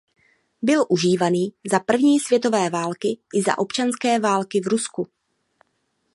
[0.61, 5.07] Byl užívaný za první světové války i za občanské války v Rusku.